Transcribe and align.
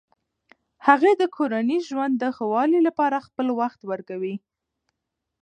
هغې 0.87 1.11
د 1.21 1.23
کورني 1.35 1.77
ژوند 1.87 2.13
د 2.17 2.23
ښه 2.35 2.45
والي 2.53 2.79
لپاره 2.87 3.25
خپل 3.27 3.47
وخت 3.59 3.79
ورکوي. 3.91 4.35